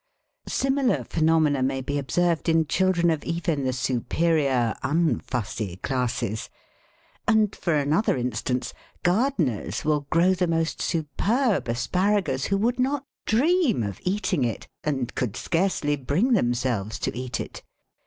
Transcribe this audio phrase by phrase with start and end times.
[0.47, 6.49] Similar phenomena may be observed in children of even the superior unfussy classes.
[7.27, 13.83] And, for another instance, gardeners will grow the most superb asparagus who would not dream
[13.83, 17.61] of eating} THE COMPLETE FUSSER 77 it, and could scarcely bring themselves to eat it.